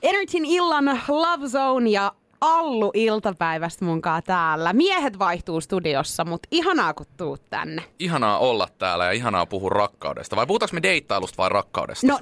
[0.00, 4.72] Energyn illan Love Zone ja Allu iltapäivästä munkaan täällä.
[4.72, 7.82] Miehet vaihtuu studiossa, mutta ihanaa kun tuut tänne.
[7.98, 10.36] Ihanaa olla täällä ja ihanaa puhua rakkaudesta.
[10.36, 12.06] Vai puhutaanko me deittailusta vai rakkaudesta?
[12.06, 12.18] No,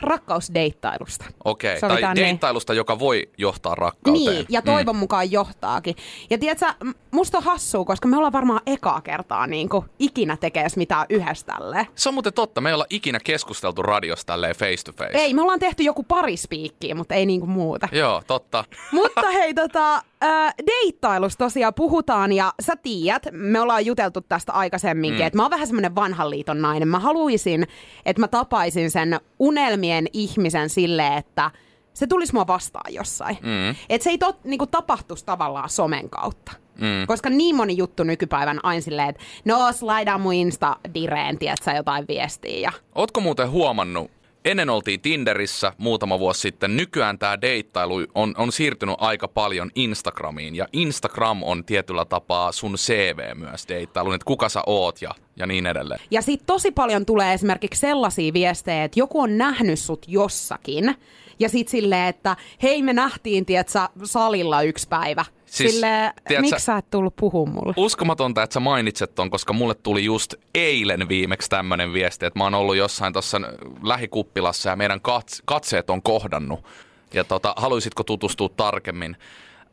[0.00, 1.24] rakkausdeittailusta.
[1.44, 1.88] Okei, okay.
[1.88, 2.16] tai niin.
[2.16, 4.34] deittailusta, joka voi johtaa rakkauteen.
[4.34, 5.00] Niin, ja toivon mm.
[5.00, 5.96] mukaan johtaakin.
[6.30, 6.66] Ja tiedätkö,
[7.10, 11.46] musta on hassua, koska me ollaan varmaan ekaa kertaa niin kuin ikinä tekemässä mitään yhdessä
[11.46, 11.86] tälleen.
[11.94, 12.60] Se on muuten totta.
[12.60, 15.18] Me ei olla ikinä keskusteltu radiosta tälleen face to face.
[15.18, 17.88] Ei, me ollaan tehty joku pari spiikkiä, mutta ei niinku muuta.
[17.92, 18.64] Joo, totta.
[18.92, 25.20] Mutta hei, tota, äh, deittailusta tosiaan puhutaan ja sä tiedät, me ollaan juteltu tästä aikaisemminkin,
[25.20, 25.26] mm.
[25.26, 26.88] että mä oon vähän semmoinen vanhan liiton nainen.
[26.88, 27.66] Mä haluaisin,
[28.06, 31.50] että mä tapaisin sen unelmien ihmisen silleen, että
[31.94, 33.38] se tulisi mua vastaan jossain.
[33.42, 33.70] Mm.
[33.88, 36.52] Että se ei tot, niinku, tapahtuisi tavallaan somen kautta.
[36.80, 37.06] Mm.
[37.06, 42.58] Koska niin moni juttu nykypäivän aina silleen, että no slaidaan mun Insta-direen, tiedätkö jotain viestiä.
[42.58, 42.72] Ja...
[42.94, 44.10] Ootko muuten huomannut,
[44.44, 46.76] ennen oltiin Tinderissä muutama vuosi sitten.
[46.76, 50.56] Nykyään tämä deittailu on, on siirtynyt aika paljon Instagramiin.
[50.56, 55.46] Ja Instagram on tietyllä tapaa sun CV myös deittailun, että kuka sä oot ja, ja
[55.46, 56.00] niin edelleen.
[56.10, 60.94] Ja sitten tosi paljon tulee esimerkiksi sellaisia viestejä, että joku on nähnyt sut jossakin.
[61.38, 65.24] Ja sitten silleen, että hei me nähtiin, tiedätkö, salilla yksi päivä.
[65.54, 67.74] Siis, tiedätkö, miksi sä et tullut puhua mulle?
[67.76, 72.44] Uskomatonta, että sä mainitset ton, koska mulle tuli just eilen viimeksi tämmönen viesti, että mä
[72.44, 73.40] oon ollut jossain tuossa
[73.82, 76.64] lähikuppilassa ja meidän kats- katseet on kohdannut.
[77.12, 79.16] Ja tota, haluaisitko tutustua tarkemmin?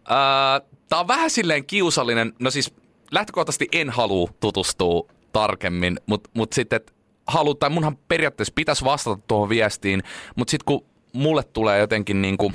[0.08, 2.74] Ää, tää on vähän silleen kiusallinen, no siis
[3.12, 6.94] lähtökohtaisesti en halua tutustua tarkemmin, mutta mut sitten, että
[7.28, 10.04] halu, tai munhan periaatteessa pitäisi vastata tuohon viestiin,
[10.36, 12.54] mutta sitten kun mulle tulee jotenkin niin kuin,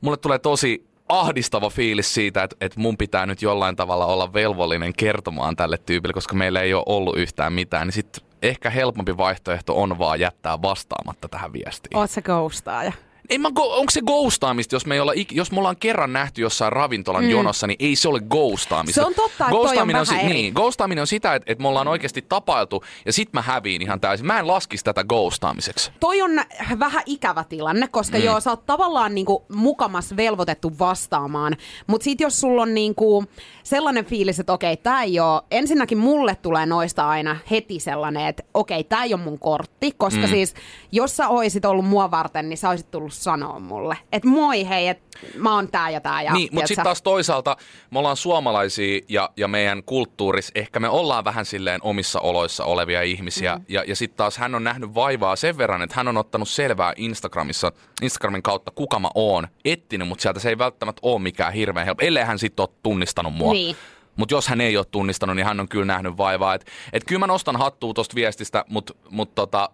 [0.00, 4.92] mulle tulee tosi ahdistava fiilis siitä, että, että mun pitää nyt jollain tavalla olla velvollinen
[4.96, 9.82] kertomaan tälle tyypille, koska meillä ei ole ollut yhtään mitään, niin sitten ehkä helpompi vaihtoehto
[9.82, 11.96] on vaan jättää vastaamatta tähän viestiin.
[11.96, 12.92] Oot sä ghostaaja?
[13.30, 16.72] Ei mä, onko se ghostaamista, jos me, ei olla, jos me ollaan kerran nähty jossain
[16.72, 17.30] ravintolan mm.
[17.30, 19.00] jonossa, niin ei se ole ghostaamista.
[19.00, 20.32] Se on totta, toi on, on eri.
[20.32, 24.00] Niin, ghostaaminen on sitä, että, että me ollaan oikeasti tapailtu ja sit mä häviin ihan
[24.00, 24.26] täysin.
[24.26, 25.92] Mä en laskisi tätä ghostaamiseksi.
[26.00, 26.30] Toi on
[26.78, 28.24] vähän ikävä tilanne, koska mm.
[28.24, 31.56] joo, sä oot tavallaan niinku mukamas velvoitettu vastaamaan.
[31.86, 33.24] Mutta sit jos sulla on niinku
[33.62, 38.42] sellainen fiilis, että okei, tää ei oo, ensinnäkin mulle tulee noista aina heti sellainen, että
[38.54, 40.28] okei, tää ei ole mun kortti, koska mm.
[40.28, 40.54] siis
[40.92, 44.88] jos sä oisit ollut mua varten, niin sä oisit tullut sanoa mulle, että moi hei,
[44.88, 46.22] että mä oon tää ja tää.
[46.22, 47.56] Ja, niin, mutta sitten taas toisaalta
[47.90, 53.02] me ollaan suomalaisia ja, ja meidän kulttuurissa ehkä me ollaan vähän silleen omissa oloissa olevia
[53.02, 53.56] ihmisiä.
[53.56, 53.64] Mm.
[53.68, 56.92] Ja, ja sitten taas hän on nähnyt vaivaa sen verran, että hän on ottanut selvää
[56.96, 57.72] Instagramissa,
[58.02, 62.04] Instagramin kautta kuka mä oon, ettinyt, mutta sieltä se ei välttämättä ole mikään hirveän helppo,
[62.04, 63.52] ellei hän sitten ole tunnistanut mua.
[63.52, 63.76] Niin.
[64.16, 66.54] Mutta jos hän ei ole tunnistanut, niin hän on kyllä nähnyt vaivaa.
[66.54, 69.70] Että et kyllä mä nostan hattua tuosta viestistä, mutta mut tota,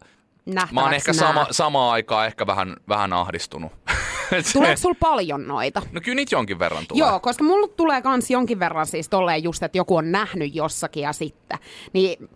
[0.73, 3.73] Mä oon ehkä sama, samaan aikaan ehkä vähän, vähän ahdistunut.
[4.53, 5.83] Tuleeko sulla paljon noita?
[5.93, 7.09] No kyllä niitä jonkin verran tulee.
[7.09, 11.03] Joo, koska mulla tulee kans jonkin verran siis tolleen just, että joku on nähnyt jossakin
[11.03, 11.59] ja sitten.
[11.93, 12.29] Niin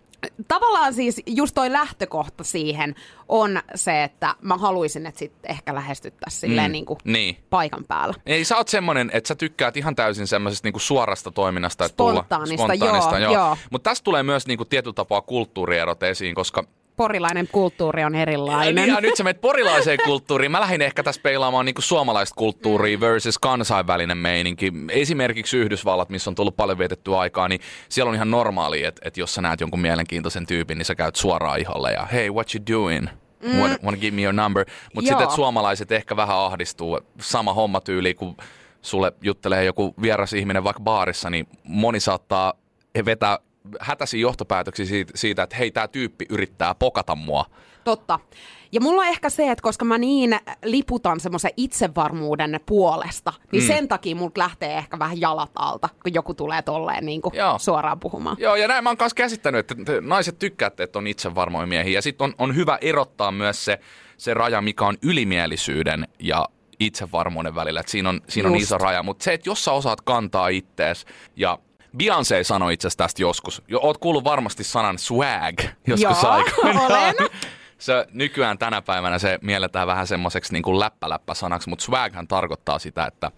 [0.47, 2.95] tavallaan siis just toi lähtökohta siihen
[3.27, 7.37] on se, että mä haluaisin, että sit ehkä lähestyttäisiin silleen mm, niin kuin niin.
[7.49, 8.13] paikan päällä.
[8.25, 11.87] Ei, sä oot semmonen, että sä tykkäät ihan täysin semmoisesta niin suorasta toiminnasta.
[11.87, 13.33] Spontaanista, tulla, spontaanista joo.
[13.33, 13.57] joo.
[13.71, 16.63] Mutta tästä tulee myös niin kuin tietyllä tapaa kulttuurierot esiin, koska
[16.97, 18.75] porilainen kulttuuri on erilainen.
[18.75, 20.51] Niin, ja nyt sä menet porilaiseen kulttuuriin.
[20.51, 24.71] Mä lähdin ehkä tässä peilaamaan niin suomalaista kulttuuria versus kansainvälinen meininki.
[24.89, 29.19] Esimerkiksi Yhdysvallat, missä on tullut paljon vietettyä aikaa, niin siellä on ihan normaali, että, että
[29.19, 32.81] jos sä näet jonkun mielenkiintoisen tyypin, niin sä käyt suoraan iholle ja hey, what you
[32.81, 33.07] doing?
[33.43, 33.59] Mm.
[33.59, 34.65] Want, want to give me your number?
[34.93, 36.99] Mutta sitten, suomalaiset ehkä vähän ahdistuu.
[37.21, 38.37] Sama homma tyyli, kun
[38.81, 42.53] sulle juttelee joku vieras ihminen vaikka baarissa, niin moni saattaa
[43.05, 43.39] vetää
[43.79, 47.45] hätäisiä johtopäätöksiä siitä, siitä että hei, tämä tyyppi yrittää pokata mua.
[47.83, 48.19] Totta.
[48.71, 53.67] Ja mulla on ehkä se, että koska mä niin liputan semmoisen itsevarmuuden puolesta, niin mm.
[53.67, 57.99] sen takia mulla lähtee ehkä vähän jalat alta, kun joku tulee tolleen niin kuin suoraan
[57.99, 58.37] puhumaan.
[58.39, 61.93] Joo, ja näin mä oon kanssa käsittänyt, että naiset tykkäätte, että on itsevarmoja miehiä.
[61.93, 63.79] Ja sitten on, on hyvä erottaa myös se,
[64.17, 66.49] se raja, mikä on ylimielisyyden ja
[66.79, 67.79] itsevarmuuden välillä.
[67.79, 71.05] Et siinä on, siinä on iso raja, mutta se, että jos sä osaat kantaa ittees
[71.35, 71.59] ja
[71.97, 73.61] Beyoncé sanoi itse asiassa tästä joskus.
[73.67, 76.91] Jo, oot kuullut varmasti sanan swag joskus Joo, aikoinaan.
[76.91, 77.15] olen.
[77.77, 83.05] Se, nykyään tänä päivänä se mielletään vähän semmoiseksi niin kuin läppäläppä-sanaksi, mutta swaghan tarkoittaa sitä,
[83.05, 83.31] että,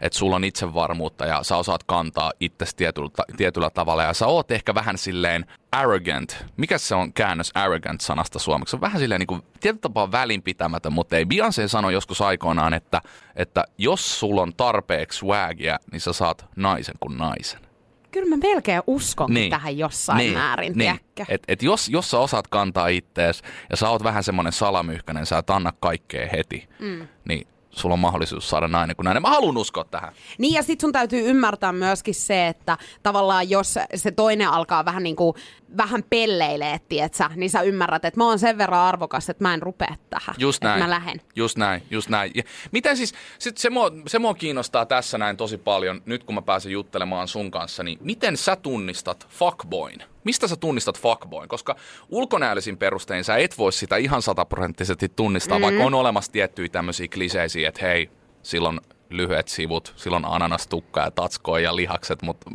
[0.00, 4.50] että sulla on itsevarmuutta ja sä osaat kantaa itsesi tietyllä, tietyllä tavalla ja sä oot
[4.50, 6.44] ehkä vähän silleen arrogant.
[6.56, 8.70] Mikä se on käännös arrogant-sanasta suomeksi?
[8.70, 11.24] Se on vähän silleen niin kuin, tietyllä tapaa välinpitämätön, mutta ei.
[11.24, 13.00] Beyoncé sanoi joskus aikoinaan, että,
[13.36, 17.69] että jos sulla on tarpeeksi swagia, niin sä saat naisen kuin naisen
[18.10, 19.50] kyllä mä melkein uskon niin.
[19.50, 20.32] tähän jossain niin.
[20.32, 21.00] määrin, niin.
[21.28, 25.38] Et, et jos, jos sä osaat kantaa ittees ja sä oot vähän semmoinen salamyhkäinen, sä
[25.38, 27.08] et anna kaikkea heti, mm.
[27.28, 29.22] niin sulla on mahdollisuus saada nainen kuin nainen.
[29.22, 30.12] Mä haluan uskoa tähän.
[30.38, 35.02] Niin ja sit sun täytyy ymmärtää myöskin se, että tavallaan jos se toinen alkaa vähän
[35.02, 35.34] niin kuin,
[35.76, 39.62] vähän pelleilee, tietsä, niin sä ymmärrät, että mä oon sen verran arvokas, että mä en
[39.62, 40.34] rupea tähän.
[40.38, 40.82] Just näin.
[40.82, 41.20] Mä lähden.
[41.36, 42.32] Just näin, just näin.
[42.34, 46.34] Ja miten siis, sit se, mua, se mua kiinnostaa tässä näin tosi paljon, nyt kun
[46.34, 50.02] mä pääsen juttelemaan sun kanssa, niin miten sä tunnistat fuckboyn?
[50.24, 51.48] Mistä sä tunnistat fuckboyn?
[51.48, 51.76] Koska
[52.08, 55.62] ulkonäöllisin perustein sä et voi sitä ihan sataprosenttisesti tunnistaa, mm.
[55.62, 58.10] vaikka on olemassa tiettyjä tämmöisiä kliseisiä, että hei,
[58.42, 58.80] silloin
[59.10, 62.50] lyhyet sivut, silloin ananastukka ja tatskoi ja lihakset, mutta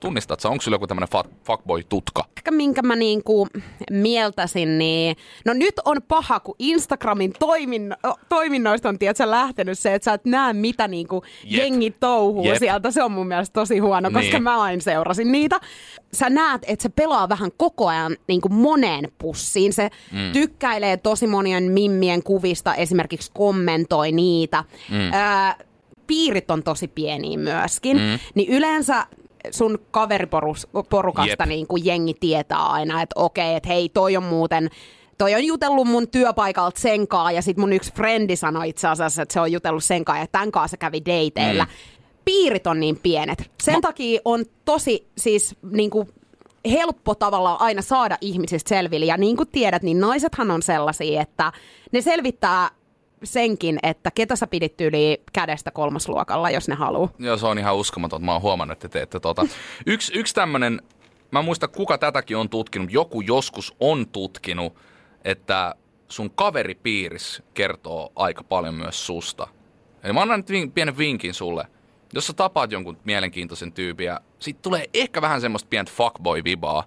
[0.00, 1.08] tunnistat sä, onko sulla joku tämmöinen
[1.44, 2.24] fuckboy-tutka?
[2.36, 3.48] Ehkä minkä mä niinku
[3.90, 7.94] mieltäisin, niin no nyt on paha, kun Instagramin toimin,
[8.28, 11.62] toiminnoista on tiedätkö, lähtenyt se, että sä et näe mitä niinku Jep.
[11.62, 12.58] jengi touhuu Jep.
[12.58, 12.90] sieltä.
[12.90, 14.42] Se on mun mielestä tosi huono, koska niin.
[14.42, 15.60] mä aina seurasin niitä.
[16.12, 19.72] Sä näet, että se pelaa vähän koko ajan niinku moneen pussiin.
[19.72, 20.32] Se mm.
[20.32, 24.64] tykkäilee tosi monien mimmien kuvista, esimerkiksi kommentoi niitä.
[24.90, 24.96] Mm.
[24.96, 25.66] Öö,
[26.06, 28.18] piirit on tosi pieniä myöskin, mm.
[28.34, 29.06] niin yleensä
[29.50, 34.70] sun kaveriporukasta niin kuin jengi tietää aina, että okei, että hei, toi on muuten
[35.18, 39.32] toi on jutellut mun työpaikalta senkaa ja sit mun yksi frendi sanoi itse asiassa, että
[39.32, 41.64] se on jutellut senkaa ja tämän kanssa kävi dateilla.
[41.64, 41.70] Mm.
[42.24, 43.50] Piirit on niin pienet.
[43.62, 46.08] Sen Ma- takia on tosi siis niin kuin,
[46.70, 49.06] helppo tavallaan aina saada ihmisistä selville.
[49.06, 51.52] Ja niin kuin tiedät, niin naisethan on sellaisia, että
[51.92, 52.70] ne selvittää
[53.24, 57.12] senkin, että ketä sä pidit yli kädestä kolmasluokalla, jos ne haluaa.
[57.18, 58.24] Joo, se on ihan uskomaton.
[58.24, 59.46] Mä oon huomannut, että te teette tota.
[59.86, 60.82] Yksi, yksi tämmönen,
[61.30, 64.74] mä muista kuka tätäkin on tutkinut, joku joskus on tutkinut,
[65.24, 65.74] että
[66.08, 69.48] sun kaveripiiris kertoo aika paljon myös susta.
[70.02, 71.64] Eli mä annan nyt pienen vinkin sulle.
[72.12, 76.82] Jos sä tapaat jonkun mielenkiintoisen tyypin ja sit tulee ehkä vähän semmoista pientä fuckboy-vibaa,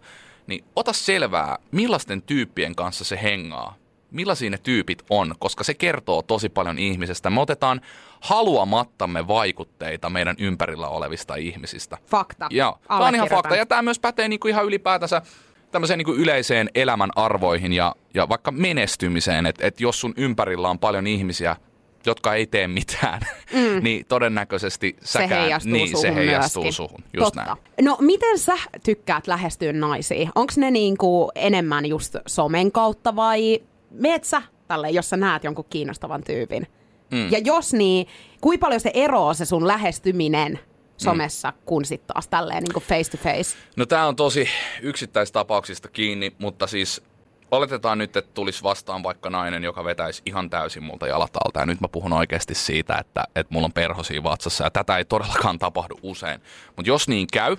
[0.47, 3.82] niin ota selvää, millaisten tyyppien kanssa se hengaa
[4.13, 7.29] millaisia ne tyypit on, koska se kertoo tosi paljon ihmisestä.
[7.29, 7.81] Me otetaan
[8.21, 11.97] haluamattamme vaikutteita meidän ympärillä olevista ihmisistä.
[12.05, 12.47] Fakta.
[12.49, 13.55] Joo, tämä on ihan fakta.
[13.55, 15.21] Ja tämä myös pätee niinku ihan ylipäätänsä
[15.71, 20.79] tämmöiseen niin yleiseen elämän arvoihin ja, ja vaikka menestymiseen, että et jos sun ympärillä on
[20.79, 21.55] paljon ihmisiä,
[22.05, 23.21] jotka ei tee mitään,
[23.53, 23.83] mm.
[23.83, 26.87] niin todennäköisesti säkään, se heijastuu niin, suhun se heijastuu myöskin.
[26.87, 27.03] suhun.
[27.13, 27.43] Just Totta.
[27.45, 27.57] näin.
[27.81, 30.29] No miten sä tykkäät lähestyä naisia?
[30.35, 33.61] Onko ne niinku enemmän just somen kautta vai
[33.93, 36.67] meet sä tälle, jos sä näet jonkun kiinnostavan tyypin?
[37.11, 37.31] Mm.
[37.31, 38.07] Ja jos niin,
[38.41, 40.59] kuinka paljon se eroaa se sun lähestyminen
[40.97, 41.57] somessa, mm.
[41.65, 43.57] kun sitten taas tälleen niin kuin face to face?
[43.75, 44.47] No tämä on tosi
[44.81, 47.01] yksittäistapauksista kiinni, mutta siis
[47.51, 51.59] oletetaan nyt, että tulisi vastaan vaikka nainen, joka vetäisi ihan täysin multa jalat alta.
[51.59, 55.05] Ja nyt mä puhun oikeasti siitä, että, että mulla on perhosia vatsassa ja tätä ei
[55.05, 56.41] todellakaan tapahdu usein.
[56.75, 57.57] Mutta jos niin käy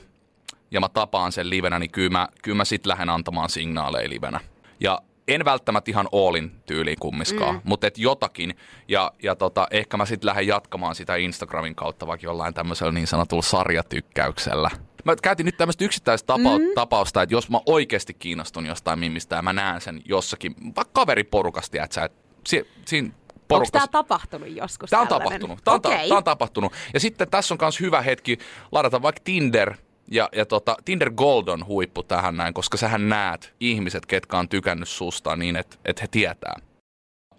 [0.70, 4.40] ja mä tapaan sen livenä, niin kyllä mä, kyllä mä sit lähden antamaan signaaleja livenä.
[4.80, 7.60] Ja en välttämättä ihan Allin tyyliin kummiskaan, mm.
[7.64, 8.56] mutta et jotakin.
[8.88, 13.06] Ja, ja tota, ehkä mä sitten lähden jatkamaan sitä Instagramin kautta vaikka jollain tämmöisellä niin
[13.06, 14.70] sanotulla sarjatykkäyksellä.
[15.04, 16.64] Mä käytin nyt tämmöistä yksittäistä tapa- mm.
[16.74, 21.78] tapausta, että jos mä oikeasti kiinnostun jostain mimistä ja mä näen sen jossakin, vaikka kaveriporukasti,
[21.78, 22.12] että sä, et,
[22.46, 23.10] si, siinä
[23.50, 24.90] Onko tämä tapahtunut joskus?
[24.90, 25.40] Tämä on tällainen?
[25.40, 25.64] tapahtunut.
[25.64, 26.08] Tämä on, okay.
[26.08, 26.72] ta- on tapahtunut.
[26.94, 28.38] Ja sitten tässä on myös hyvä hetki
[28.72, 29.74] ladata vaikka Tinder
[30.10, 34.48] ja, ja tota, Tinder Gold on huippu tähän näin, koska sähän näet ihmiset, ketkä on
[34.48, 36.54] tykännyt susta niin, että et he tietää.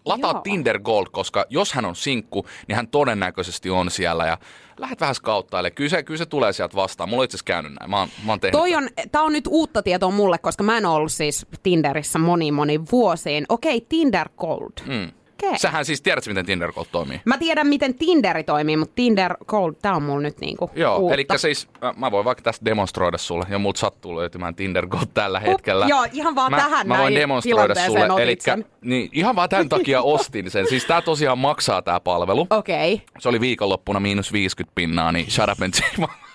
[0.05, 0.41] Lataa Joo.
[0.41, 4.37] Tinder Gold, koska jos hän on sinkku, niin hän todennäköisesti on siellä ja
[4.77, 5.71] lähdet vähän skauttaille.
[5.71, 7.09] Kyllä se, kyllä se tulee sieltä vastaan.
[7.09, 7.89] Mulla on itse asiassa käynyt näin.
[7.89, 8.51] Mä oon, mä oon tehnyt.
[8.51, 12.51] Toi on, tää on nyt uutta tietoa mulle, koska mä en ollut siis Tinderissä moni
[12.51, 13.45] moni vuosiin.
[13.49, 14.71] Okei, Tinder Gold.
[14.85, 15.11] Mm.
[15.43, 15.57] Okay.
[15.57, 17.21] Sähän siis tiedät, miten Tinder Gold toimii.
[17.25, 21.25] Mä tiedän, miten Tinderi toimii, mutta Tinder Gold, tää on mulla nyt niinku Joo, eli
[21.37, 25.85] siis mä voin vaikka tästä demonstroida sulle, ja multa sattuu löytymään Tinder Gold tällä hetkellä.
[25.89, 28.37] joo, ihan vaan mä, tähän Mä voin demonstroida sulle, eli
[28.81, 30.67] niin, ihan vaan tämän takia ostin sen.
[30.67, 32.41] Siis tää tosiaan maksaa tää palvelu.
[32.49, 32.93] Okei.
[32.93, 33.05] Okay.
[33.19, 35.73] Se oli viikonloppuna miinus 50 pinnaa, niin shut up and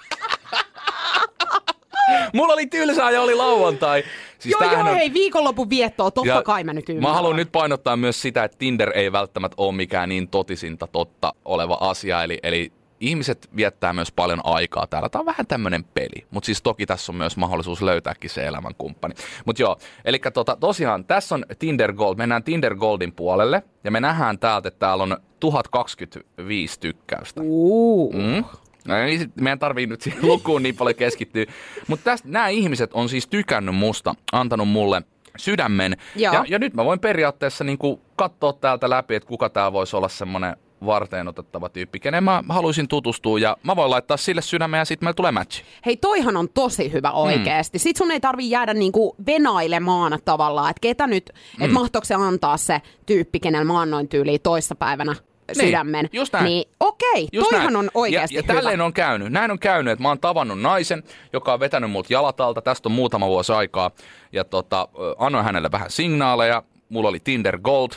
[2.34, 4.04] Mulla oli tylsää ja oli lauantai.
[4.38, 4.94] Siis joo, joo, on...
[4.94, 7.10] hei, viikonlopun viettoa, totta ja kai mä nyt ymmärrän.
[7.10, 11.34] Mä haluan nyt painottaa myös sitä, että Tinder ei välttämättä ole mikään niin totisinta totta
[11.44, 12.24] oleva asia.
[12.24, 15.08] Eli, eli ihmiset viettää myös paljon aikaa täällä.
[15.08, 19.14] Tämä on vähän tämmöinen peli, mutta siis toki tässä on myös mahdollisuus löytääkin se elämänkumppani.
[19.44, 24.00] Mutta joo, eli tota, tosiaan tässä on Tinder Gold, mennään Tinder Goldin puolelle ja me
[24.00, 27.40] nähdään täältä, että täällä on 1025 tykkäystä.
[27.44, 28.14] Uh.
[28.14, 28.44] Mm.
[28.88, 31.44] No niin, meidän tarvii nyt siihen lukuun niin paljon keskittyä.
[31.88, 35.02] Mutta nämä ihmiset on siis tykännyt musta, antanut mulle
[35.36, 35.96] sydämen.
[36.16, 37.78] Ja, ja nyt mä voin periaatteessa niin
[38.16, 40.56] katsoa täältä läpi, että kuka tää voisi olla semmoinen
[40.86, 45.06] varteen otettava tyyppi, kenen mä haluaisin tutustua ja mä voin laittaa sille sydämen ja sitten
[45.06, 45.62] meillä tulee match.
[45.86, 47.78] Hei, toihan on tosi hyvä oikeasti.
[47.78, 47.80] Mm.
[47.80, 51.64] Sitten sun ei tarvi jäädä niinku venailemaan tavallaan, että ketä nyt, mm.
[51.64, 55.14] että mahtoiko se antaa se tyyppi, kenellä mä annoin tyyliin toissapäivänä
[55.54, 56.08] sydämen.
[56.12, 56.44] just näin.
[56.44, 57.76] Niin okei, Just toihan näin.
[57.76, 58.54] on oikeasti ja, ja hyvä.
[58.54, 59.32] tälleen on käynyt.
[59.32, 61.02] Näin on käynyt, että mä oon tavannut naisen,
[61.32, 62.62] joka on vetänyt mut jalatalta.
[62.62, 63.90] Tästä on muutama vuosi aikaa.
[64.32, 64.88] Ja tota,
[65.18, 66.62] annoin hänelle vähän signaaleja.
[66.88, 67.90] Mulla oli Tinder Gold.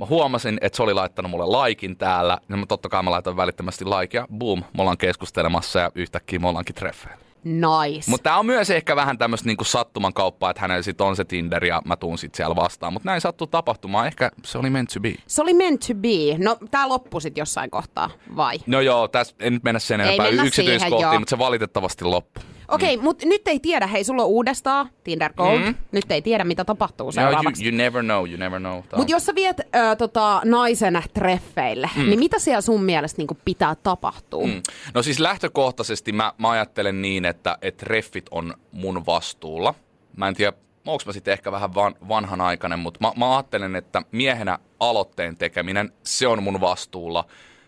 [0.00, 2.38] Mä huomasin, että se oli laittanut mulle laikin täällä.
[2.48, 4.26] Ja mä totta kai mä laitoin välittömästi laikia.
[4.38, 7.23] Boom, me ollaan keskustelemassa ja yhtäkkiä me ollaankin treffeillä.
[7.44, 8.10] Nice.
[8.10, 11.24] Mutta tää on myös ehkä vähän tämmöistä niinku sattuman kauppaa, että hänellä sit on se
[11.24, 12.92] Tinder ja mä tuun sit siellä vastaan.
[12.92, 14.06] Mutta näin sattuu tapahtumaan.
[14.06, 15.14] Ehkä se oli meant to be.
[15.26, 16.38] Se oli meant to be.
[16.38, 18.58] No, tää loppui sit jossain kohtaa, vai?
[18.66, 22.53] No joo, tässä en nyt mennä sen enempää yksityiskohtiin, mutta se valitettavasti loppui.
[22.68, 23.86] Okei, okay, mutta nyt ei tiedä.
[23.86, 25.58] Hei, sulla on uudestaan Tinder Gold.
[25.58, 25.74] Mm.
[25.92, 27.64] Nyt ei tiedä, mitä tapahtuu No, you, seuraavaksi.
[27.64, 28.82] you never know, you never know.
[28.96, 32.02] Mutta jos sä viet ö, tota, naisen treffeille, mm.
[32.02, 34.46] niin mitä siellä sun mielestä niinku pitää tapahtua?
[34.46, 34.62] Mm.
[34.94, 39.74] No siis lähtökohtaisesti mä, mä ajattelen niin, että, että reffit on mun vastuulla.
[40.16, 40.52] Mä en tiedä,
[40.86, 45.92] onko mä sitten ehkä vähän van, vanhanaikainen, mutta mä, mä ajattelen, että miehenä aloitteen tekeminen,
[46.04, 47.24] se on mun vastuulla.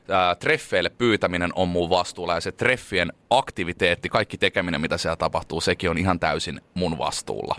[0.09, 5.61] Ää, treffeille pyytäminen on mun vastuulla ja se treffien aktiviteetti, kaikki tekeminen, mitä siellä tapahtuu,
[5.61, 7.57] sekin on ihan täysin mun vastuulla.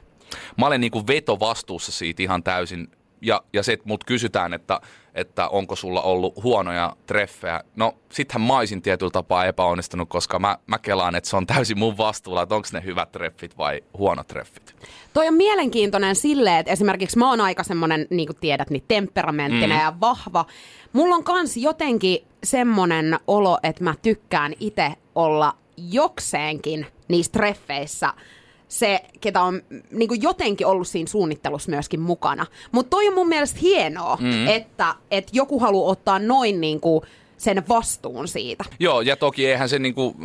[0.57, 2.87] Mä olen niinku vetovastuussa siitä ihan täysin.
[3.21, 4.81] Ja, ja että mut kysytään, että,
[5.15, 7.63] että onko sulla ollut huonoja treffejä.
[7.75, 11.79] No, sittenhän mä olisin tietyllä tapaa epäonnistunut, koska mä, mä kelaan, että se on täysin
[11.79, 14.75] mun vastuulla, että onko ne hyvät treffit vai huonot treffit.
[15.13, 19.77] Toi on mielenkiintoinen silleen, että esimerkiksi mä oon aika semmonen, niin kuin tiedät, niin temperamenttinen
[19.77, 19.83] mm.
[19.83, 20.45] ja vahva.
[20.93, 28.13] Mulla on kans jotenkin semmonen olo, että mä tykkään itse olla jokseenkin niissä treffeissä
[28.67, 32.45] se, ketä on niin kuin jotenkin ollut siinä suunnittelussa myöskin mukana.
[32.71, 34.47] Mutta toi on mun mielestä hienoa, mm.
[34.47, 37.01] että, että joku haluaa ottaa noin niin kuin
[37.37, 38.63] sen vastuun siitä.
[38.79, 40.15] Joo, ja toki eihän se, niinku,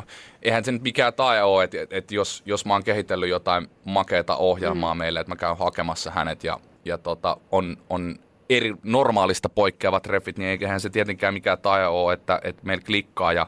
[0.43, 3.69] eihän se nyt mikään tae ole, että et, et jos, jos mä oon kehitellyt jotain
[3.85, 4.99] makeata ohjelmaa mm.
[4.99, 8.17] meille, että mä käyn hakemassa hänet ja, ja tota, on, on
[8.51, 13.33] eri normaalista poikkeavat treffit, niin eiköhän se tietenkään mikään tae ole, että, että meillä klikkaa
[13.33, 13.47] ja,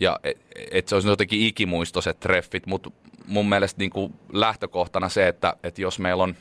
[0.00, 2.90] ja että et se olisi jotenkin ikimuistoiset treffit, mutta
[3.26, 6.34] mun mielestä niinku lähtökohtana se, että, että jos meillä on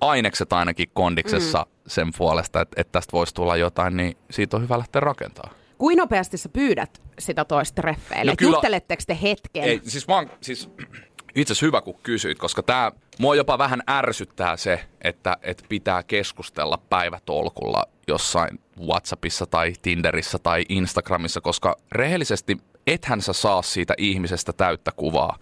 [0.00, 1.82] ainekset ainakin kondiksessa mm.
[1.86, 5.56] sen puolesta, että, että tästä voisi tulla jotain, niin siitä on hyvä lähteä rakentamaan.
[5.78, 8.32] Kuinka nopeasti sä pyydät sitä toista treffeille?
[8.32, 9.64] No kyllä- Jutteletteko te hetken?
[9.64, 10.70] Ei, siis mä oon, siis
[11.36, 16.02] itse asiassa hyvä kun kysyit, koska tää, mua jopa vähän ärsyttää se, että, että pitää
[16.02, 22.56] keskustella päivätolkulla jossain WhatsAppissa tai Tinderissä tai Instagramissa, koska rehellisesti
[22.88, 25.38] ethän sä saa siitä ihmisestä täyttä kuvaa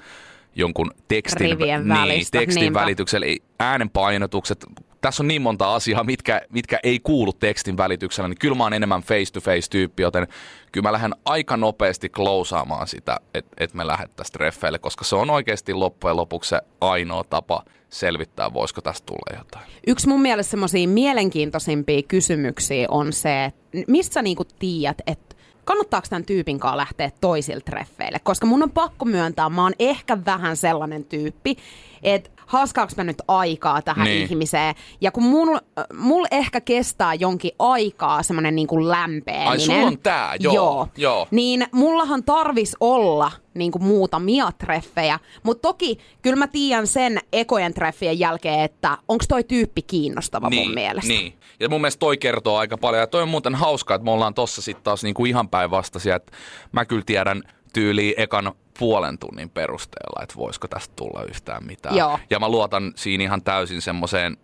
[0.56, 2.80] jonkun tekstin, Rivien niin, tekstin niinpä.
[2.80, 3.26] välityksellä,
[3.60, 4.66] äänenpainotukset,
[5.00, 8.72] tässä on niin monta asiaa, mitkä, mitkä ei kuulu tekstin välityksellä, niin kyllä mä oon
[8.72, 10.26] enemmän face-to-face tyyppi, joten
[10.72, 15.30] kyllä mä lähden aika nopeasti klousaamaan sitä, että et me lähdettäisiin treffeille, koska se on
[15.30, 19.66] oikeasti loppujen lopuksi se ainoa tapa selvittää, voisiko tästä tulla jotain.
[19.86, 25.35] Yksi mun mielestä semmoisia mielenkiintoisimpia kysymyksiä on se, että mistä sä niinku tiedät, että
[25.66, 28.18] kannattaako tämän tyypin kanssa lähteä toisille treffeille?
[28.18, 31.56] Koska mun on pakko myöntää, mä oon ehkä vähän sellainen tyyppi,
[32.02, 34.14] että haaskaaks mä nyt aikaa tähän Niin.
[34.14, 34.30] niin.
[34.30, 34.74] ihmiseen.
[35.00, 35.60] Ja kun mulla
[35.98, 39.48] mul ehkä kestää jonkin aikaa semmoinen niinku lämpeäminen.
[39.48, 40.88] Ai, sulla on tää, joo, joo.
[40.96, 41.28] joo.
[41.30, 45.18] Niin mullahan tarvis olla niinku muutamia treffejä.
[45.42, 50.74] Mutta toki kyllä mä tiedän sen ekojen treffien jälkeen, että onko toi tyyppi kiinnostava mun
[50.74, 51.08] mielestä.
[51.12, 51.34] Niin.
[51.60, 53.00] Ja mun mielestä toi kertoo aika paljon.
[53.00, 56.16] Ja toi on muuten hauskaa, että me ollaan tossa sitten taas niinku ihan päinvastaisia.
[56.16, 56.32] Että
[56.72, 61.96] mä kyllä tiedän tyyliin ekan puolen tunnin perusteella, että voisiko tästä tulla yhtään mitään.
[61.96, 62.18] Joo.
[62.30, 64.36] Ja mä luotan siinä ihan täysin semmoiseen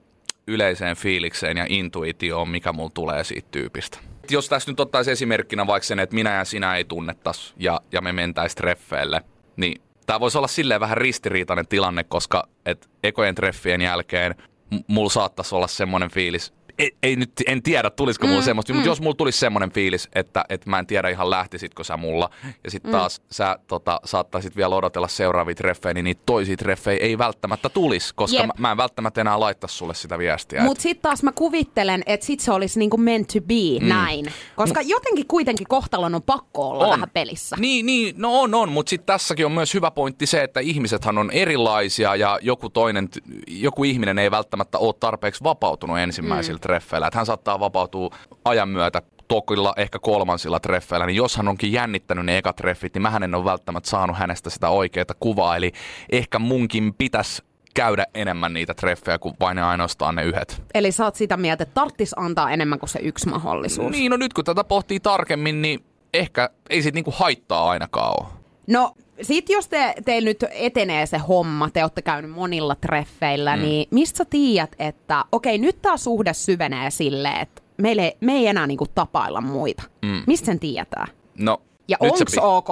[0.46, 3.98] yleiseen fiilikseen ja intuitioon, mikä mulla tulee siitä tyypistä.
[4.30, 8.00] Jos tässä nyt ottaisi esimerkkinä vaikka sen, että minä ja sinä ei tunnettas ja, ja
[8.00, 9.20] me mentäis treffeille,
[9.56, 14.34] niin tämä voisi olla silleen vähän ristiriitainen tilanne, koska et ekojen treffien jälkeen
[14.70, 18.72] m- mulla saattaisi olla semmoinen fiilis, ei, ei nyt, en tiedä tulisiko mulla mm, semmoista,
[18.72, 18.76] mm.
[18.76, 22.30] mutta jos mulla tulisi semmoinen fiilis, että, että mä en tiedä ihan lähtisitkö sä mulla,
[22.64, 23.26] ja sitten taas mm.
[23.30, 28.38] sä tota, saattaisit vielä odotella seuraavia treffejä, niin niitä toisia treffejä ei välttämättä tulisi, koska
[28.38, 28.46] Jep.
[28.46, 30.62] mä, mä en välttämättä enää laittaisi sulle sitä viestiä.
[30.62, 33.88] Mutta sitten taas mä kuvittelen, että sit se olisi niinku meant to be mm.
[33.88, 34.32] näin.
[34.56, 37.56] Koska jotenkin kuitenkin kohtalon on pakko olla vähän pelissä.
[37.58, 41.18] Niin, niin, no on, on, mutta sitten tässäkin on myös hyvä pointti se, että ihmisethän
[41.18, 43.08] on erilaisia ja joku toinen,
[43.46, 46.60] joku ihminen ei välttämättä ole tarpeeksi vapautunut ensimmäisillä mm.
[46.72, 47.06] Treffeillä.
[47.06, 48.10] Että hän saattaa vapautua
[48.44, 53.02] ajan myötä tokilla, ehkä kolmansilla treffeillä, niin jos hän onkin jännittänyt ne ekat treffit, niin
[53.02, 55.56] mä en ole välttämättä saanut hänestä sitä oikeaa kuvaa.
[55.56, 55.72] Eli
[56.12, 57.42] ehkä munkin pitäisi
[57.74, 60.62] käydä enemmän niitä treffejä kuin vain ja ainoastaan ne yhdet.
[60.74, 63.90] Eli sä oot sitä mieltä, että tarttis antaa enemmän kuin se yksi mahdollisuus.
[63.90, 68.41] Niin, no nyt kun tätä pohtii tarkemmin, niin ehkä ei sit niinku haittaa ainakaan ole.
[68.72, 73.62] No, sit jos te, teillä nyt etenee se homma, te olette käynyt monilla treffeillä, mm.
[73.62, 78.32] niin mistä sä tiedät, että okei, nyt tämä suhde syvenee silleen, että meille, ei- me
[78.32, 79.82] ei enää niinku tapailla muita.
[80.02, 80.22] Mm.
[80.26, 81.06] Mistä sen tietää?
[81.38, 82.68] No, Ja onks pi- ok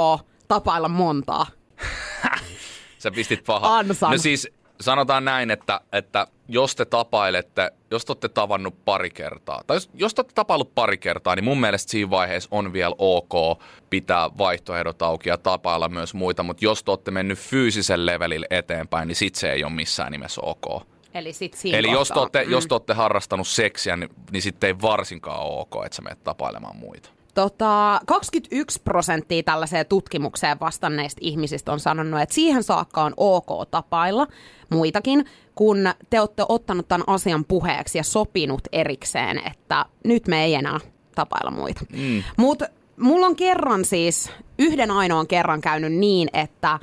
[0.48, 1.46] tapailla montaa?
[2.98, 3.78] Sä pistit paha.
[3.78, 4.10] Ansan.
[4.10, 4.48] No siis
[4.80, 9.90] sanotaan näin, että, että jos te tapailette, jos te olette tavannut pari kertaa, tai jos,
[9.94, 14.30] jos te olette tapaillut pari kertaa, niin mun mielestä siinä vaiheessa on vielä ok pitää
[14.38, 19.16] vaihtoehdot auki ja tapailla myös muita, mutta jos te olette mennyt fyysisen levelille eteenpäin, niin
[19.16, 20.82] sit se ei ole missään nimessä ok.
[21.14, 22.50] Eli sit siinä Eli jos te, olette, mm.
[22.50, 26.24] jos te olette harrastanut seksiä, niin, niin sitten ei varsinkaan ole ok, että sä menet
[26.24, 27.10] tapailemaan muita.
[27.34, 34.26] Tota, 21 prosenttia tällaiseen tutkimukseen vastanneista ihmisistä on sanonut, että siihen saakka on ok tapailla
[34.70, 35.78] muitakin, kun
[36.10, 40.80] te olette ottanut tämän asian puheeksi ja sopinut erikseen, että nyt me ei enää
[41.14, 41.80] tapailla muita.
[41.92, 42.22] Mm.
[42.36, 46.78] Mutta mulla on kerran siis, yhden ainoan kerran käynyt niin, että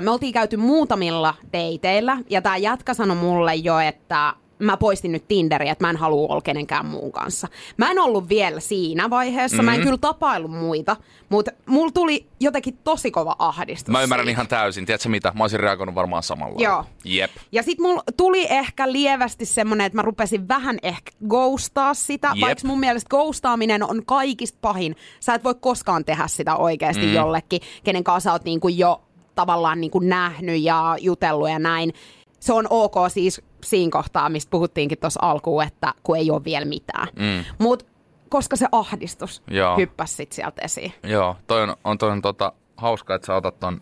[0.00, 5.28] me oltiin käyty muutamilla dateilla ja tämä jätkä sanoi mulle jo, että mä poistin nyt
[5.28, 7.48] Tinderiä, että mä en halua olla kenenkään muun kanssa.
[7.76, 9.70] Mä en ollut vielä siinä vaiheessa, mm-hmm.
[9.70, 10.96] mä en kyllä tapaillut muita,
[11.28, 13.92] mutta mulla tuli jotenkin tosi kova ahdistus.
[13.92, 14.36] Mä ymmärrän siitä.
[14.36, 14.86] ihan täysin.
[14.86, 15.32] Tiedätkö mitä?
[15.36, 16.62] Mä olisin reagoinut varmaan samalla.
[16.62, 16.84] Joo.
[17.04, 17.30] Jep.
[17.52, 22.40] Ja sit mulla tuli ehkä lievästi semmonen, että mä rupesin vähän ehkä ghostaa sitä, Jep.
[22.40, 24.96] vaikka mun mielestä ghostaaminen on kaikista pahin.
[25.20, 27.12] Sä et voi koskaan tehdä sitä oikeasti mm.
[27.12, 29.02] jollekin, kenen kanssa sä oot niinku jo
[29.34, 31.92] tavallaan niinku nähnyt ja jutellut ja näin.
[32.40, 36.64] Se on ok siis siinä kohtaa, mistä puhuttiinkin tuossa alkuun, että kun ei ole vielä
[36.64, 37.08] mitään.
[37.16, 37.44] Mm.
[37.58, 37.86] Mut
[38.28, 39.76] koska se ahdistus Joo.
[39.76, 40.92] hyppäsi sit sieltä esiin.
[41.02, 43.80] Joo, toi on, on, toi on tota, hauska, että sä otat ton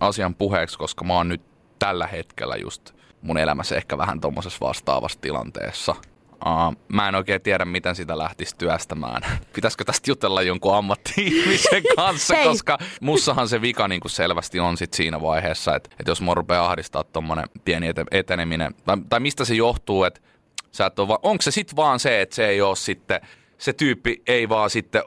[0.00, 1.42] asian puheeksi, koska mä oon nyt
[1.78, 5.94] tällä hetkellä just mun elämässä ehkä vähän tommosessa vastaavassa tilanteessa.
[6.46, 9.22] Uh, mä en oikein tiedä, miten sitä lähtisi työstämään.
[9.54, 12.44] Pitäisikö tästä jutella jonkun ammatti-ihmisen kanssa, Hei.
[12.44, 16.34] koska mussahan se vika niin kuin selvästi on sit siinä vaiheessa, että, että jos mua
[16.34, 20.20] rupeaa ahdistaa tommonen pieni ete- eteneminen, tai, tai mistä se johtuu, että
[20.72, 23.20] sä et ole va- onko se sitten vaan se, että se ei ole sitten,
[23.58, 25.02] se tyyppi ei vaan sitten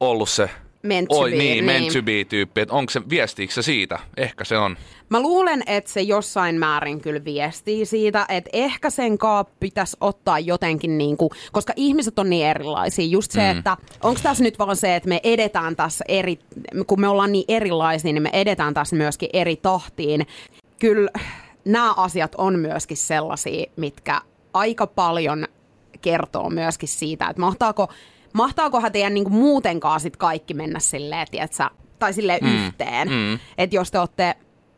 [0.00, 0.50] ollut se
[0.84, 1.92] Meant to Oi, be, niin, meant niin.
[1.92, 3.98] to be tyyppi, että onko se, viestiikö se siitä?
[4.16, 4.76] Ehkä se on.
[5.08, 10.38] Mä luulen, että se jossain määrin kyllä viestii siitä, että ehkä sen kaa pitäisi ottaa
[10.38, 13.06] jotenkin niin kuin, koska ihmiset on niin erilaisia.
[13.06, 13.58] Just se, mm.
[13.58, 16.38] että onko tässä nyt vaan se, että me edetään tässä eri,
[16.86, 20.26] kun me ollaan niin erilaisia, niin me edetään tässä myöskin eri tahtiin.
[20.80, 21.10] Kyllä
[21.64, 24.20] nämä asiat on myöskin sellaisia, mitkä
[24.54, 25.46] aika paljon
[26.00, 27.88] kertoo myöskin siitä, että mahtaako,
[28.34, 31.64] mahtaakohan teidän niin kuin muutenkaan sit kaikki mennä silleen, tiedätkö,
[31.98, 32.66] tai silleen mm.
[32.66, 33.08] yhteen.
[33.08, 33.38] Mm.
[33.58, 34.34] Että jos te olette,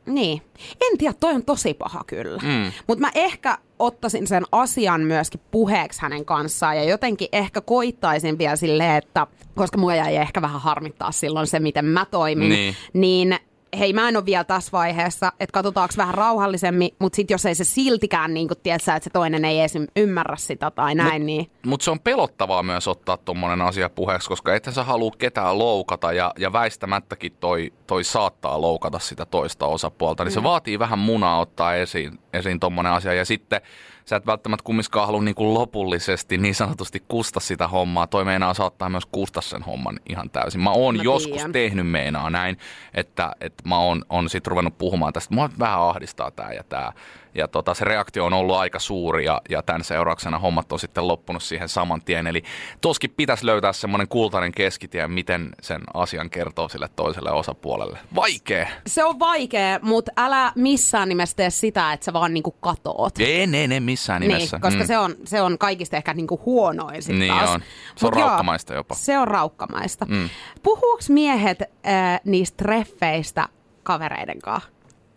[0.06, 0.42] niin,
[0.80, 2.42] en tiedä, toi on tosi paha kyllä.
[2.42, 2.72] Mm.
[2.86, 8.56] Mutta mä ehkä ottaisin sen asian myöskin puheeksi hänen kanssaan ja jotenkin ehkä koittaisin vielä
[8.56, 12.76] silleen, että koska mua jäi ehkä vähän harmittaa silloin se, miten mä toimin, Niin.
[12.92, 13.38] niin
[13.78, 17.54] hei mä en ole vielä tässä vaiheessa, että katsotaanko vähän rauhallisemmin, mutta sitten jos ei
[17.54, 21.26] se siltikään, niin kun tiedät että se toinen ei edes ymmärrä sitä tai näin, Mut,
[21.26, 25.58] niin Mutta se on pelottavaa myös ottaa tuommoinen asia puheeksi, koska et sä halua ketään
[25.58, 30.24] loukata ja, ja väistämättäkin toi, toi saattaa loukata sitä toista osapuolta.
[30.24, 33.14] Niin se vaatii vähän munaa ottaa esiin, esiin tuommoinen asia.
[33.14, 33.60] Ja sitten
[34.08, 38.06] sä et välttämättä kumminkaan halua niinku lopullisesti niin sanotusti kusta sitä hommaa.
[38.06, 40.60] Toi meinaa saattaa myös kusta sen homman ihan täysin.
[40.60, 41.52] Mä oon Mä joskus tiedän.
[41.52, 42.58] tehnyt meinaa näin,
[42.94, 45.34] että, että mä oon, on sit ruvennut puhumaan tästä.
[45.34, 46.92] Mua vähän ahdistaa tää ja tää.
[47.34, 51.08] Ja tota, se reaktio on ollut aika suuri ja, ja tämän seurauksena hommat on sitten
[51.08, 52.26] loppunut siihen saman tien.
[52.26, 52.42] Eli
[52.80, 57.98] toskin pitäisi löytää semmoinen kultainen keskitie, miten sen asian kertoo sille toiselle osapuolelle.
[58.14, 58.68] Vaikee.
[58.86, 63.18] se on vaikea, mutta älä missään nimessä tee sitä, että sä vaan niinku katoot.
[63.18, 64.56] Ei, ne, ne missään nimessä.
[64.56, 64.86] Niin, koska mm.
[64.86, 67.50] se, on, se on kaikista ehkä niinku huonoin sit Niin taas.
[67.50, 67.60] on.
[67.96, 68.94] Se on Mut joo, raukkamaista jopa.
[68.94, 70.06] Se on raukkamaista.
[70.08, 70.28] Mm.
[70.62, 73.48] Puhuuko miehet äh, niistä treffeistä
[73.82, 74.70] kavereiden kanssa?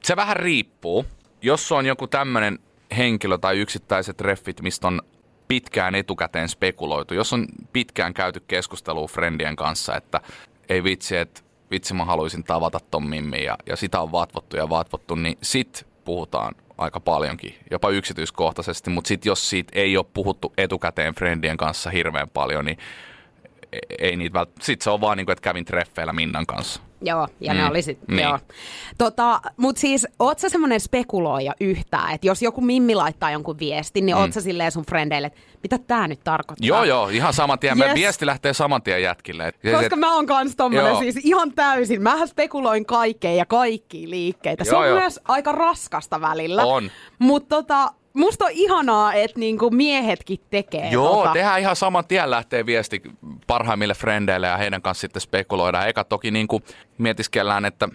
[0.04, 1.06] Se vähän riippuu.
[1.42, 2.60] Jos on joku tämmöinen
[2.98, 5.02] henkilö tai yksittäiset treffit, mistä on
[5.48, 10.22] pitkään etukäteen spekuloitu, jos on pitkään käyty keskustelua friendien kanssa, että
[10.70, 14.70] ei vitsi, että vitsi mä haluaisin tavata ton mimmin ja, ja sitä on vatvottu ja
[14.70, 20.54] vatvottu, niin sit puhutaan aika paljonkin, jopa yksityiskohtaisesti, mutta sit jos siitä ei ole puhuttu
[20.58, 22.78] etukäteen friendien kanssa hirveän paljon, niin
[23.74, 26.82] e- ei niitä vält- Sitten se on vaan niin kuin, että kävin treffeillä Minnan kanssa.
[27.02, 27.60] Joo, ja mm.
[27.60, 28.20] Ne oli sit, niin.
[28.20, 28.40] joo.
[28.98, 34.06] Tota, mut siis, oot sä semmonen spekuloija yhtään, että jos joku mimmi laittaa jonkun viestin,
[34.06, 34.22] niin mm.
[34.22, 36.68] oot sä silleen sun frendeille, että mitä tää nyt tarkoittaa?
[36.68, 37.78] Joo, joo, ihan saman tien.
[37.78, 37.96] Yes.
[37.96, 39.48] Viesti lähtee saman tien jätkille.
[39.48, 41.00] Et- Koska et- mä oon kans tommonen Joo.
[41.00, 42.02] siis ihan täysin.
[42.02, 44.64] Mähän spekuloin kaikkea ja kaikkia liikkeitä.
[44.64, 45.00] Se Joo, on joo.
[45.00, 46.66] myös aika raskasta välillä.
[46.66, 46.92] On.
[47.20, 51.34] Mutta tota, musta on ihanaa, että niinku miehetkin tekee Joo, tota.
[51.34, 53.02] tehdään ihan saman tien lähtee viesti
[53.48, 55.90] parhaimmille frendeille ja heidän kanssa sitten spekuloidaan.
[55.90, 56.64] Eka toki niin kuin
[56.98, 57.90] mietiskellään, että...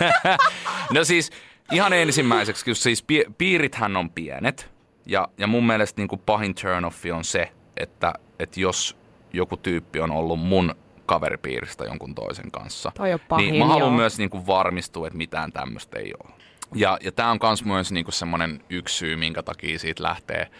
[0.94, 1.30] no siis
[1.72, 4.72] ihan ensimmäiseksi, kun siis pi- piirithän on pienet.
[5.06, 8.96] Ja, ja mun mielestä niin kuin pahin turn-offi on se, että, että jos
[9.32, 10.74] joku tyyppi on ollut mun
[11.06, 13.96] kaveripiiristä jonkun toisen kanssa, Toi on pahin, niin mä haluan joo.
[13.96, 16.41] myös niin kuin varmistua, että mitään tämmöistä ei ole.
[16.74, 20.50] Ja, ja tämä on myös myös niin kuin semmoinen yksi syy, minkä takia siitä lähtee,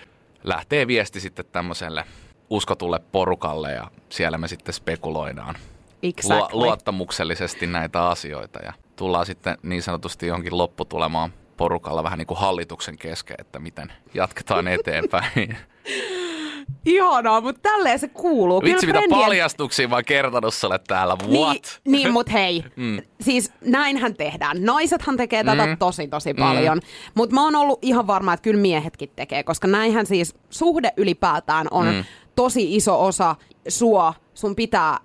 [0.45, 2.05] lähtee viesti sitten tämmöiselle
[2.51, 5.55] uskotulle porukalle ja siellä me sitten spekuloidaan
[6.03, 6.59] Exactly.
[6.59, 12.99] luottamuksellisesti näitä asioita ja tullaan sitten niin sanotusti johonkin lopputulemaan porukalla vähän niin kuin hallituksen
[12.99, 15.57] kesken, että miten jatketaan eteenpäin.
[16.87, 18.63] Ihanaa, mutta tälleen se kuuluu.
[18.63, 21.17] Vitsi, mitä friendien- paljastuksia mä oon kertonut sulle täällä.
[21.17, 21.29] What?
[21.85, 23.03] Niin, niin mutta hei, mm.
[23.21, 24.65] siis näinhän tehdään.
[24.65, 25.79] Naisethan tekee tätä Mm.
[25.79, 26.81] tosi tosi paljon.
[27.15, 31.67] Mutta mä oon ollut ihan varma, että kyllä miehetkin tekee, koska näinhän siis suhde ylipäätään
[31.71, 32.05] on Mm.
[32.35, 33.37] tosi iso osa
[33.69, 34.15] sua.
[34.35, 34.99] Sun pitää,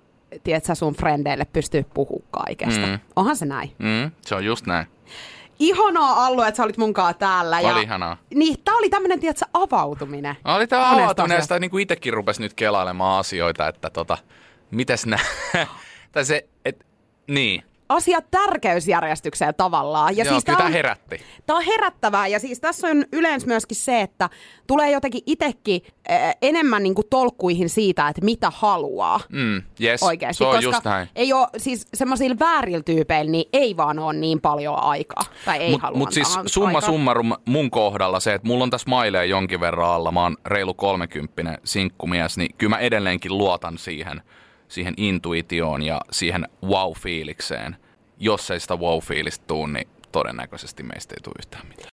[0.44, 2.86] tiedätkö, sun frendeille pystyä puhua kaikesta.
[2.86, 2.98] Mm.
[3.16, 3.72] Onhan se näin.
[3.78, 4.86] Mm, se on just näin.
[5.58, 7.60] Ihanaa Allu, että sä olit munkaan täällä.
[7.60, 8.16] ja, Oli ihanaa.
[8.34, 10.36] Niin, tää oli tämmönen, tiedätkö, avautuminen.
[10.44, 14.18] Oli Monesta avautuminen, ja sitä niin kuin itsekin rupesi nyt kelailemaan asioita, että tota,
[14.70, 15.24] mites nää,
[16.12, 16.86] tai se, et,
[17.26, 17.62] niin.
[17.88, 20.16] Asiat tärkeysjärjestykseen tavallaan.
[20.16, 21.20] Ja Joo, siis kyllä on, herätti.
[21.46, 24.28] Tämä on herättävää ja siis tässä on yleensä myöskin se, että
[24.66, 30.38] tulee jotenkin itsekin äh, enemmän niinku tolkkuihin siitä, että mitä haluaa Mm, yes, oikeasti.
[30.38, 31.08] se on koska just näin.
[31.16, 35.24] ei ole, siis semmoisilla väärillä tyypeillä, niin ei vaan ole niin paljon aikaa.
[35.44, 36.48] Tai ei Mut, halua siis aikaa.
[36.48, 40.36] summa summarum mun kohdalla se, että mulla on tässä mailee jonkin verran alla, mä oon
[40.46, 44.22] reilu kolmekymppinen sinkkumies, niin kyllä mä edelleenkin luotan siihen,
[44.68, 47.76] siihen intuitioon ja siihen wow-fiilikseen.
[48.18, 51.78] Jos ei sitä wow-fiilistä tuu, niin todennäköisesti meistä ei tule yhtään mitään.